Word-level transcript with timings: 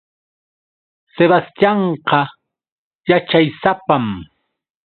Sebastianqa 1.15 2.21
yaćhaysapam. 3.09 4.05